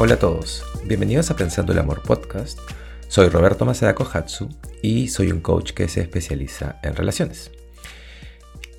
[0.00, 2.60] Hola a todos, bienvenidos a Pensando el Amor Podcast.
[3.08, 4.48] Soy Roberto Masada Kohatsu
[4.80, 7.50] y soy un coach que se especializa en relaciones.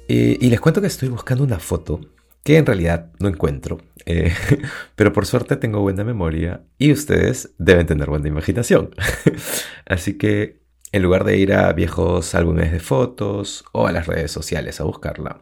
[0.08, 2.00] Eh, y les cuento que estoy buscando una foto
[2.42, 4.34] que en realidad no encuentro, eh,
[4.96, 8.92] pero por suerte tengo buena memoria y ustedes deben tener buena imaginación.
[9.86, 10.62] Así que
[10.94, 14.86] en lugar de ir a viejos álbumes de fotos o a las redes sociales a
[14.86, 15.42] buscarla,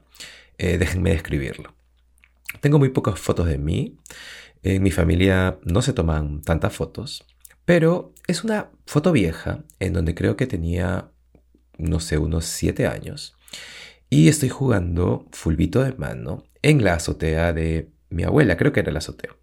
[0.57, 1.75] eh, déjenme describirlo.
[2.61, 3.99] Tengo muy pocas fotos de mí.
[4.63, 7.25] En mi familia no se toman tantas fotos,
[7.65, 11.11] pero es una foto vieja en donde creo que tenía,
[11.77, 13.35] no sé, unos 7 años.
[14.09, 18.91] Y estoy jugando fulbito de mano en la azotea de mi abuela, creo que era
[18.91, 19.35] la azotea.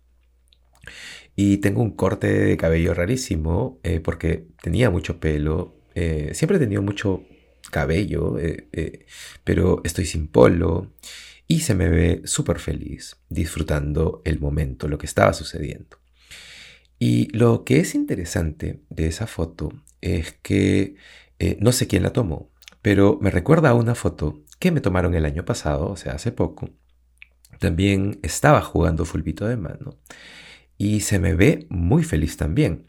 [1.36, 5.76] Y tengo un corte de cabello rarísimo eh, porque tenía mucho pelo.
[5.94, 7.24] Eh, siempre he tenido mucho
[7.70, 9.06] cabello, eh,
[9.42, 10.92] pero estoy sin polo
[11.46, 15.98] y se me ve súper feliz disfrutando el momento, lo que estaba sucediendo.
[16.98, 20.96] Y lo que es interesante de esa foto es que
[21.60, 25.26] no sé quién la tomó, pero me recuerda a una foto que me tomaron el
[25.26, 26.70] año pasado, o sea, hace poco.
[27.58, 29.98] También estaba jugando fulbito de mano
[30.78, 32.86] y se me ve muy feliz también.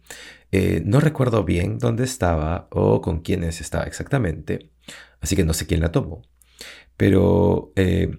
[0.52, 4.72] Eh, no recuerdo bien dónde estaba o con quiénes estaba exactamente,
[5.22, 6.24] así que no sé quién la tomó.
[6.98, 8.18] Pero eh,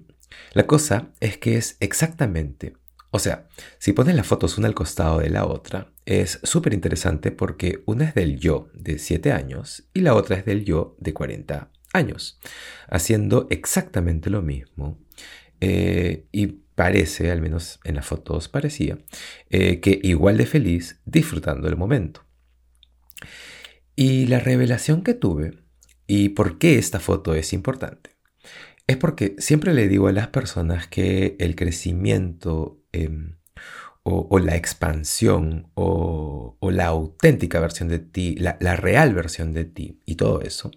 [0.52, 2.74] la cosa es que es exactamente,
[3.10, 3.48] o sea,
[3.78, 8.04] si pones las fotos una al costado de la otra, es súper interesante porque una
[8.04, 12.38] es del yo de 7 años y la otra es del yo de 40 años,
[12.88, 14.98] haciendo exactamente lo mismo.
[15.60, 18.98] Eh, y parece, al menos en las fotos parecía,
[19.50, 22.24] eh, que igual de feliz disfrutando el momento.
[23.96, 25.58] Y la revelación que tuve,
[26.06, 28.15] y por qué esta foto es importante,
[28.86, 33.36] es porque siempre le digo a las personas que el crecimiento em,
[34.08, 40.00] o, la expansión o, la auténtica versión de ti, la, la real versión de ti
[40.04, 40.70] y todo eso,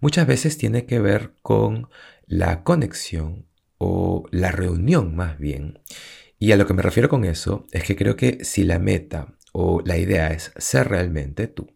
[0.00, 1.88] muchas veces tiene que ver con
[2.26, 3.46] la conexión
[3.78, 5.80] o la reunión más bien.
[6.38, 9.36] Y a lo que me refiero con eso es que creo que si la meta
[9.52, 11.68] o la idea es ser realmente tú,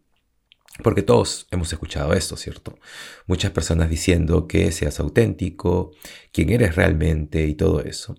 [0.83, 2.77] porque todos hemos escuchado esto, ¿cierto?
[3.25, 5.91] Muchas personas diciendo que seas auténtico,
[6.31, 8.15] quién eres realmente y todo eso.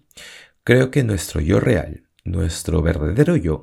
[0.64, 3.60] Creo que nuestro yo real, nuestro verdadero yo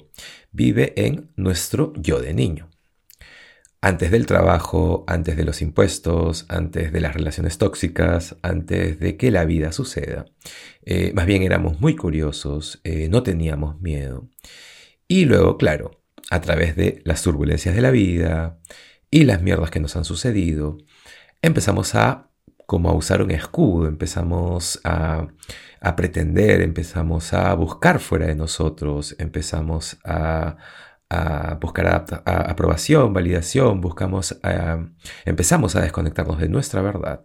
[0.51, 2.69] vive en nuestro yo de niño.
[3.81, 9.29] Antes del trabajo, antes de los impuestos, antes de las relaciones tóxicas, antes de que
[9.29, 10.25] la vida suceda.
[10.83, 14.27] Eh, más bien éramos muy curiosos, eh, no teníamos miedo.
[15.07, 18.59] Y luego, claro, a través de las turbulencias de la vida
[19.09, 20.77] y las mierdas que nos han sucedido,
[21.41, 22.29] empezamos a
[22.65, 25.27] como a usar un escudo, empezamos a,
[25.95, 30.57] pretender, empezamos a buscar fuera de nosotros, empezamos a,
[31.61, 34.37] buscar aprobación, validación, buscamos
[35.23, 37.21] empezamos a desconectarnos de nuestra verdad,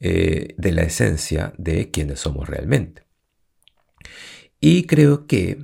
[0.00, 3.02] eh, de la esencia de quienes somos realmente.
[4.60, 5.58] Y creo que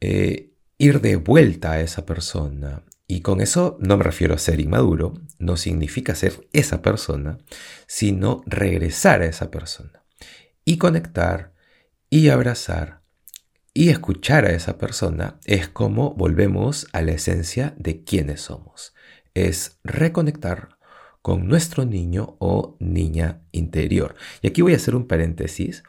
[0.00, 0.51] eh,
[0.82, 5.14] ir de vuelta a esa persona, y con eso no me refiero a ser inmaduro,
[5.38, 7.38] no significa ser esa persona,
[7.86, 10.02] sino regresar a esa persona
[10.64, 11.52] y conectar
[12.10, 13.02] y abrazar
[13.72, 18.92] y escuchar a esa persona es como volvemos a la esencia de quiénes somos.
[19.34, 20.78] Es reconectar
[21.22, 24.16] con nuestro niño o niña interior.
[24.42, 25.82] Y aquí voy a hacer un paréntesis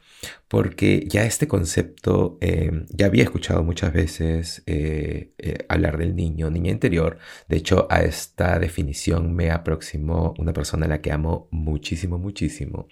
[0.48, 6.50] porque ya este concepto eh, ya había escuchado muchas veces eh, eh, hablar del niño,
[6.50, 7.18] niña interior.
[7.48, 12.88] De hecho, a esta definición me aproximó una persona a la que amo muchísimo, muchísimo.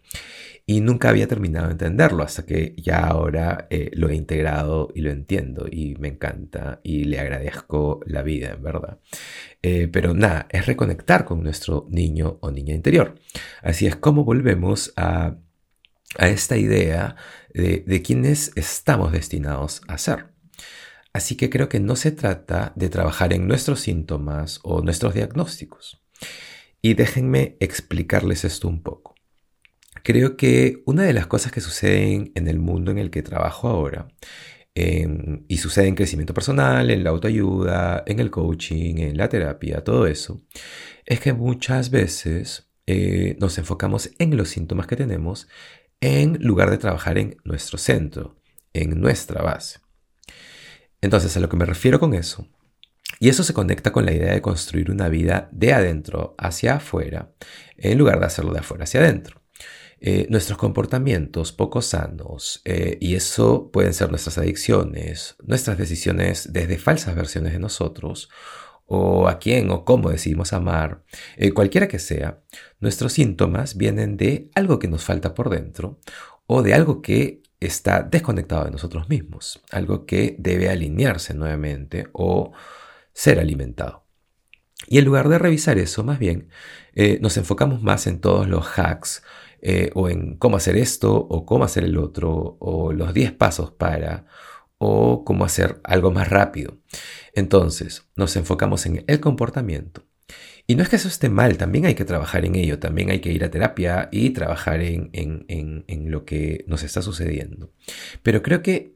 [0.66, 5.12] Y nunca había terminado de entenderlo hasta que ya ahora lo he integrado y lo
[5.12, 9.00] entiendo y me encanta y le agradezco la vida, en verdad.
[9.92, 13.16] pero nada, es reconectar con nuestro niño o niña interior.
[13.62, 15.36] Así es como volvemos a
[16.18, 17.16] a esta idea
[17.54, 20.28] de, de quiénes estamos destinados a ser.
[21.14, 26.02] Así que creo que no se trata de trabajar en nuestros síntomas o nuestros diagnósticos.
[26.82, 29.11] Y déjenme explicarles esto un poco.
[30.04, 33.68] Creo que una de las cosas que suceden en el mundo en el que trabajo
[33.68, 34.08] ahora,
[34.74, 40.08] y sucede en crecimiento personal, en la autoayuda, en el coaching, en la terapia, todo
[40.08, 40.42] eso,
[41.06, 45.48] es que muchas veces eh, nos enfocamos en los síntomas que tenemos
[46.00, 48.38] en lugar de trabajar en nuestro centro,
[48.74, 49.80] en nuestra base.
[51.02, 52.48] Entonces, a lo que me refiero con eso,
[53.20, 57.34] y eso se conecta con la idea de construir una vida de adentro hacia afuera,
[57.78, 59.41] en lugar de hacerlo de afuera hacia adentro.
[60.04, 66.80] Eh, nuestros comportamientos poco sanos, eh, y eso pueden ser nuestras adicciones, nuestras decisiones desde
[66.80, 68.28] falsas versiones de nosotros,
[68.88, 71.04] o a quién o cómo decidimos amar,
[71.38, 72.42] eh, cualquiera que sea,
[72.80, 76.00] nuestros síntomas vienen de algo que nos falta por dentro
[76.48, 82.54] o de algo que está desconectado de nosotros mismos, algo que debe alinearse nuevamente o
[83.14, 84.04] ser alimentado.
[84.88, 86.50] Y en lugar de revisar eso, más bien,
[87.22, 89.22] nos enfocamos más en todos los hacks,
[89.62, 93.72] eh, o en cómo hacer esto o cómo hacer el otro, o los 10 pasos
[93.72, 94.26] para,
[94.78, 96.80] o cómo hacer algo más rápido.
[97.34, 100.06] Entonces, nos enfocamos en el comportamiento.
[100.68, 103.20] Y no es que eso esté mal, también hay que trabajar en ello, también hay
[103.20, 107.74] que ir a terapia y trabajar en, en lo que nos está sucediendo.
[108.24, 108.96] Pero creo que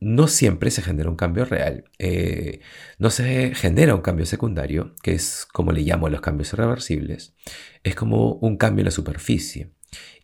[0.00, 1.84] no siempre se genera un cambio real.
[1.98, 2.60] Eh,
[2.98, 7.34] no se genera un cambio secundario, que es como le llamo los cambios irreversibles.
[7.82, 9.72] Es como un cambio en la superficie.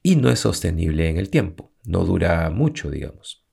[0.03, 1.73] Y no es sostenible en el tiempo.
[1.85, 3.45] No dura mucho, digamos.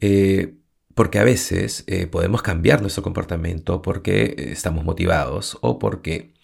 [0.00, 0.56] Eh,
[0.94, 6.34] porque a veces eh, podemos cambiar nuestro comportamiento porque estamos motivados o porque,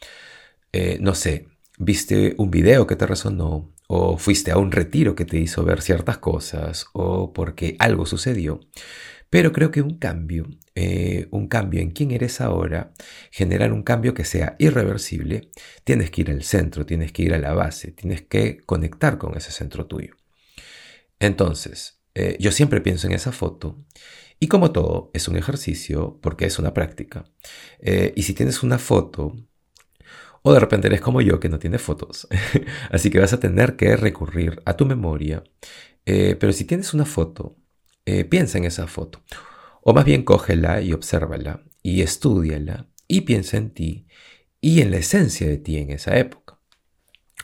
[1.00, 1.48] no sé,
[1.78, 5.82] viste un video que te resonó o fuiste a un retiro que te hizo ver
[5.82, 8.60] ciertas cosas, o porque algo sucedió.
[9.30, 12.92] Pero creo que un cambio, eh, un cambio en quién eres ahora,
[13.30, 15.50] generar un cambio que sea irreversible,
[15.84, 19.36] tienes que ir al centro, tienes que ir a la base, tienes que conectar con
[19.36, 20.14] ese centro tuyo.
[21.18, 23.84] Entonces, eh, yo siempre pienso en esa foto
[24.38, 27.24] y como todo, es un ejercicio porque es una práctica.
[27.80, 29.34] Eh, y si tienes una foto
[30.48, 32.28] o de repente eres como yo que no tiene fotos.
[32.92, 35.42] Así que vas a tener que recurrir a tu memoria.
[36.04, 37.56] Eh, pero si tienes una foto,
[38.04, 39.24] eh, piensa en esa foto.
[39.82, 44.06] O más bien cógela y obsérvala y estudiala y piensa en ti
[44.60, 46.60] y en la esencia de ti en esa época.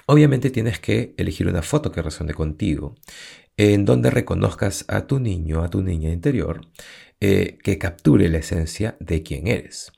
[0.07, 2.95] Obviamente tienes que elegir una foto que resuene contigo,
[3.57, 6.61] en donde reconozcas a tu niño, a tu niña interior,
[7.19, 9.91] eh, que capture la esencia de quién eres.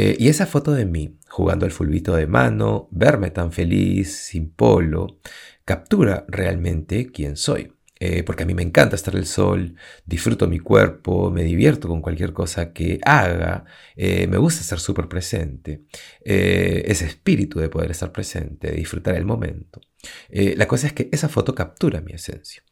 [0.00, 4.48] Eh, y esa foto de mí, jugando al fulbito de mano, verme tan feliz, sin
[4.48, 5.18] polo,
[5.64, 7.72] captura realmente quién soy.
[7.98, 9.74] Eh, porque a mí me encanta estar el sol,
[10.06, 13.64] disfruto mi cuerpo, me divierto con cualquier cosa que haga,
[13.96, 15.82] eh, me gusta estar súper presente,
[16.22, 19.80] ese espíritu de poder estar presente, de disfrutar el momento.
[20.30, 22.62] la cosa es que esa foto captura mi esencia.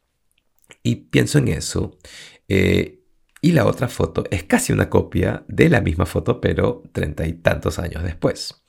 [0.81, 1.97] Y pienso en eso
[3.47, 7.31] y la otra foto es casi una copia de la misma foto, pero treinta y
[7.31, 8.61] tantos años después.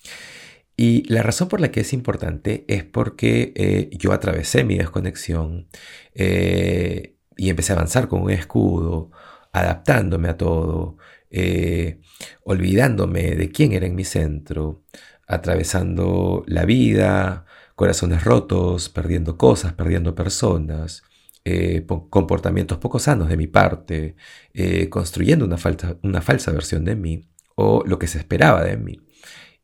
[0.76, 5.66] Y la razón por la que es importante es porque eh, yo atravesé mi desconexión
[6.14, 9.10] eh, y empecé a avanzar con un escudo,
[9.52, 10.96] adaptándome a todo,
[11.28, 11.98] eh,
[12.44, 14.84] olvidándome de quién era en mi centro,
[15.26, 21.02] atravesando la vida, corazones rotos, perdiendo cosas, perdiendo personas,
[21.50, 24.16] eh, comportamientos poco sanos de mi parte,
[24.52, 25.56] eh, construyendo una,
[26.02, 29.00] una falsa versión de mí o lo que se esperaba de mí.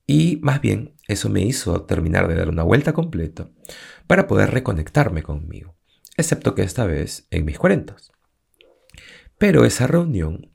[0.07, 3.51] Y más bien eso me hizo terminar de dar una vuelta completa
[4.07, 5.77] para poder reconectarme conmigo,
[6.17, 8.13] excepto que esta vez en mis cuarentas.
[9.37, 10.53] Pero esa reunión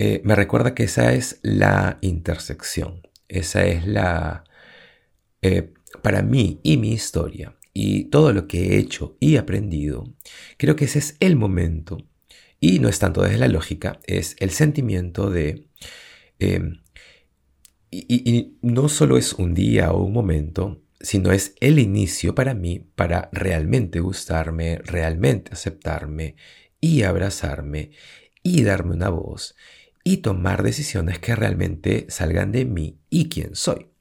[0.00, 4.42] eh, me recuerda que esa es la intersección, esa es la,
[6.02, 10.12] para mí y mi historia, y todo lo que he hecho y aprendido,
[10.58, 11.98] creo que ese es el momento.
[12.60, 15.66] Y no es tanto desde la lógica, es el sentimiento de...
[16.38, 16.82] Em,
[17.90, 22.80] y, no solo es un día o un momento, sino es el inicio para mí
[22.94, 26.36] para realmente gustarme, realmente aceptarme
[26.80, 27.90] y abrazarme
[28.42, 29.56] y darme una voz
[30.04, 33.91] y tomar decisiones que realmente salgan de mí y quién soy.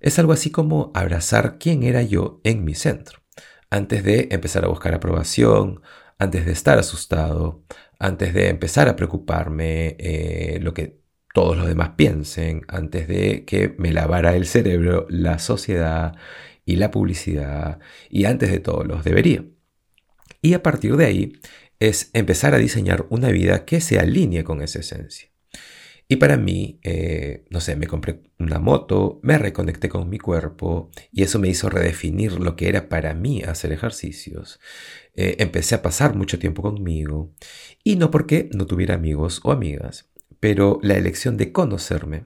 [0.00, 3.20] Es algo así como abrazar quién era yo en mi centro,
[3.68, 5.82] antes de empezar a buscar aprobación,
[6.18, 7.64] antes de estar asustado,
[7.98, 11.00] antes de empezar a preocuparme eh, lo que
[11.34, 16.16] todos los demás piensen, antes de que me lavara el cerebro la sociedad
[16.64, 17.78] y la publicidad,
[18.08, 19.44] y antes de todos los debería.
[20.42, 21.32] Y a partir de ahí
[21.78, 25.29] es empezar a diseñar una vida que se alinee con esa esencia.
[26.12, 30.90] Y para mí, eh, no sé, me compré una moto, me reconecté con mi cuerpo
[31.12, 34.58] y eso me hizo redefinir lo que era para mí hacer ejercicios.
[35.14, 37.32] Eh, empecé a pasar mucho tiempo conmigo
[37.84, 42.24] y no porque no tuviera amigos o amigas, pero la elección de conocerme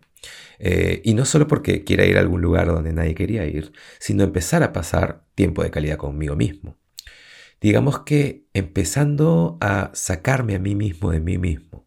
[0.59, 4.25] eh, y no solo porque quiera ir a algún lugar donde nadie quería ir, sino
[4.25, 6.79] empezar a pasar tiempo de calidad conmigo mismo.
[7.61, 11.85] Digamos que empezando a sacarme a mí mismo de mí mismo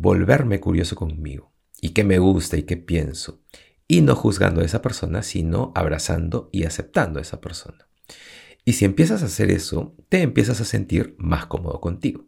[0.00, 3.42] volverme curioso conmigo y qué me gusta y qué pienso,
[3.86, 7.86] y no juzgando a esa persona, sino abrazando y aceptando a esa persona.
[8.64, 12.26] Y si empiezas a hacer eso, te empiezas a sentir más cómodo contigo.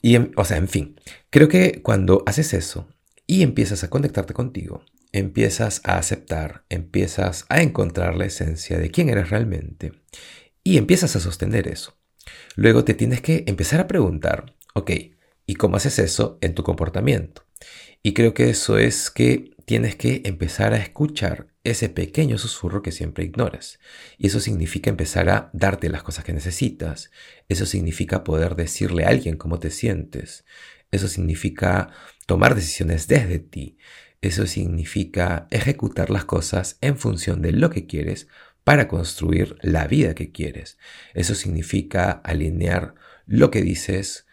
[0.00, 2.88] Y, o sea, en fin, creo que cuando haces eso
[3.26, 9.08] y empiezas a conectarte contigo, empiezas a aceptar, empiezas a encontrar la esencia de quién
[9.08, 9.92] eres realmente
[10.62, 11.96] y empiezas a sostener eso.
[12.54, 14.90] Luego te tienes que empezar a preguntar, ok,
[15.48, 17.44] ¿y cómo haces eso en tu comportamiento?
[18.02, 22.92] Y creo que eso es que tienes que empezar a escuchar ese pequeño susurro que
[22.92, 23.80] siempre ignoras.
[24.18, 27.10] Y eso significa empezar a darte las cosas que necesitas.
[27.48, 30.44] Eso significa poder decirle a alguien cómo te sientes.
[30.90, 31.90] Eso significa
[32.26, 33.78] tomar decisiones desde ti.
[34.20, 38.28] Eso significa ejecutar las cosas en función de lo que quieres
[38.64, 40.76] para construir la vida que quieres.
[41.14, 42.94] Eso significa alinear
[43.26, 44.26] lo que dices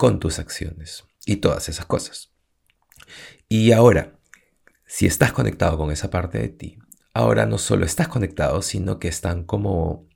[0.00, 2.32] con tus acciones y todas esas cosas.
[3.50, 4.18] Y ahora,
[4.86, 6.78] si estás conectado con esa parte de ti,
[7.12, 10.08] ahora no solo estás conectado, sino que están como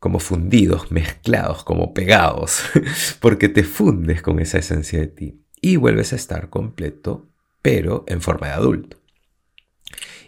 [0.00, 2.62] como fundidos, mezclados, como pegados,
[3.20, 7.28] porque te fundes con esa esencia de ti y vuelves a estar completo
[7.62, 8.96] pero en forma de adulto.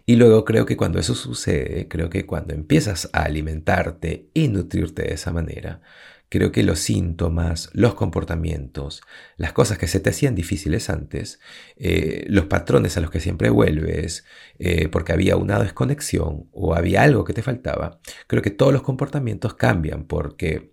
[0.06, 5.02] Y luego creo que cuando eso sucede, creo que cuando empiezas a alimentarte y nutrirte
[5.02, 5.82] de esa manera,
[6.32, 9.02] creo que los síntomas, los comportamientos,
[9.36, 11.40] las cosas que se te hacían difíciles antes,
[11.76, 14.24] eh, los patrones a los que siempre vuelves,
[14.58, 18.80] eh, porque había una desconexión o había algo que te faltaba, creo que todos los
[18.80, 20.72] comportamientos cambian porque,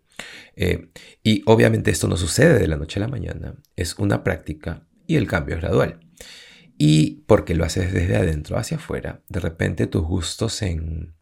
[0.56, 0.92] eh,
[1.24, 5.18] y obviamente esto no sucede de la noche a la mañana, es una práctica y
[5.18, 6.00] el cambio es gradual.
[6.78, 11.19] Y porque lo haces desde adentro hacia afuera, de repente tus gustos en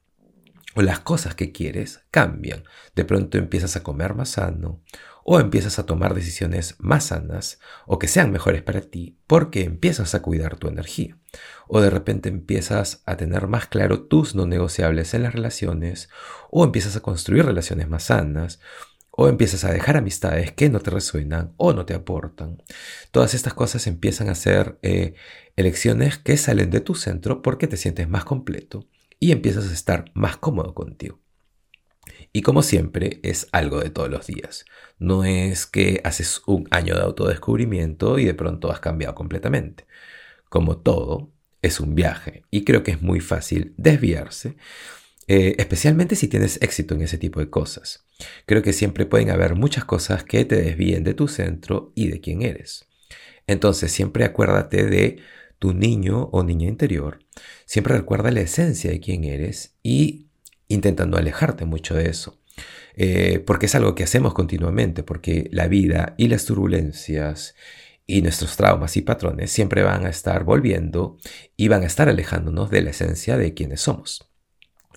[0.76, 2.64] o las cosas que quieres cambian.
[2.96, 4.82] De pronto empiezas a comer más sano
[5.24, 10.16] o empiezas a tomar decisiones más sanas o que sean mejores para ti porque empiezas
[10.16, 11.18] a cuidar tu energía.
[11.68, 16.10] O de repente empiezas a tener más claro tus no negociables en las relaciones
[16.50, 18.62] o empiezas a construir relaciones más sanas
[19.12, 22.64] o empiezas a dejar amistades que no te resuenan o no te aportan.
[23.12, 25.16] Todas estas cosas empiezan a ser eh,
[25.56, 28.88] elecciones que salen de tu centro porque te sientes más completo
[29.20, 31.20] y empiezas a estar más cómodo contigo.
[32.34, 34.66] Y como siempre, es algo de todos los días.
[35.00, 39.86] No es que haces un año de autodescubrimiento y de pronto has cambiado completamente.
[40.50, 41.32] Como todo,
[41.62, 44.56] es un viaje y creo que es muy fácil desviarse
[45.28, 48.06] eh, especialmente si tienes éxito en ese tipo de cosas.
[48.46, 52.22] Creo que siempre pueden haber muchas cosas que te desvíen de tu centro y de
[52.22, 52.88] quién eres.
[53.46, 55.20] Entonces siempre acuérdate de
[55.60, 57.20] tu niño o niña interior,
[57.66, 60.28] siempre recuerda la esencia de quién eres y
[60.68, 62.40] intentando alejarte mucho de eso.
[62.96, 67.56] Eh, porque es algo que hacemos continuamente, porque la vida y las turbulencias
[68.08, 71.18] y nuestros traumas y patrones siempre van a estar volviendo
[71.56, 74.28] y van a estar alejándonos de la esencia de quienes somos.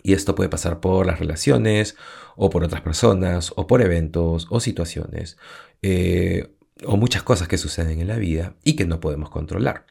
[0.02, 1.97] Y esto puede pasar por las relaciones,
[2.37, 5.37] o por otras personas, o por eventos, o situaciones,
[5.83, 6.55] eh,
[6.87, 9.85] o muchas cosas que suceden en la vida y que no podemos controlar.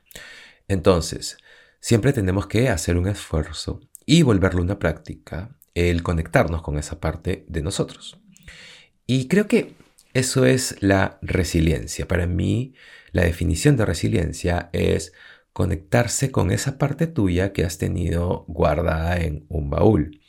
[0.70, 1.38] Entonces,
[1.82, 7.44] siempre tenemos que hacer un esfuerzo y volverlo una práctica, el conectarnos con esa parte
[7.50, 8.22] de nosotros.
[9.06, 9.74] Y creo que
[10.14, 12.08] eso es la resiliencia.
[12.08, 12.74] Para mí,
[13.12, 15.12] la definición de resiliencia es
[15.54, 20.22] conectarse con esa parte tuya que has tenido guardada en un baúl.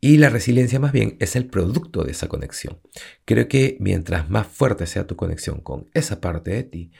[0.00, 2.80] Y la resiliencia más bien es el producto de esa conexión.
[3.24, 6.92] Creo que mientras más fuerte sea tu conexión con esa parte de ti,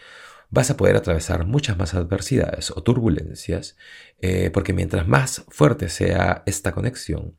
[0.51, 3.77] vas a poder atravesar muchas más adversidades o turbulencias,
[4.21, 7.37] eh, porque mientras más fuerte sea esta conexión,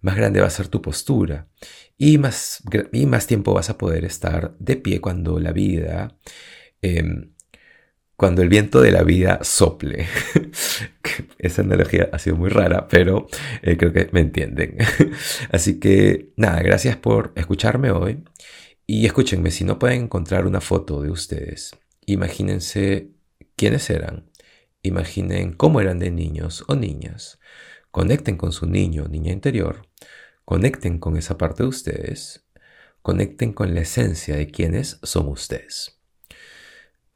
[0.00, 1.48] más grande va a ser tu postura
[1.98, 6.16] y más, y más tiempo vas a poder estar de pie cuando la vida
[6.82, 7.32] em,
[8.22, 10.06] cuando el viento de la vida sople.
[11.38, 13.26] Esa analogía ha sido muy rara, pero
[13.62, 14.76] eh, creo que me entienden.
[15.50, 18.22] Así que nada, gracias por escucharme hoy.
[18.86, 21.72] Y escúchenme, si no pueden encontrar una foto de ustedes,
[22.06, 23.10] imagínense
[23.56, 24.30] quiénes eran.
[24.82, 27.38] Imaginen cómo eran de niños o niñas.
[27.90, 29.86] Conecten con su niño o niña interior.
[30.44, 32.44] Conecten con esa parte de ustedes.
[33.02, 36.00] Conecten con la esencia de quiénes son ustedes.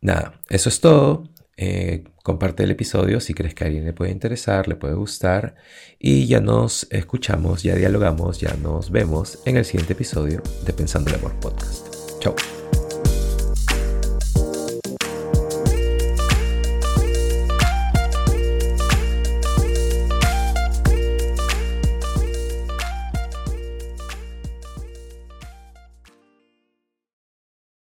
[0.01, 1.25] Nada, eso es todo.
[1.57, 5.57] Eh, comparte el episodio si crees que a alguien le puede interesar, le puede gustar.
[5.99, 11.11] Y ya nos escuchamos, ya dialogamos, ya nos vemos en el siguiente episodio de Pensando
[11.11, 11.89] el Amor Podcast.
[12.21, 12.37] Chao.